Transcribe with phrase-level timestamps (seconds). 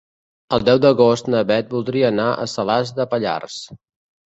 [0.55, 3.63] El deu d'agost na Beth voldria anar a Salàs de Pallars.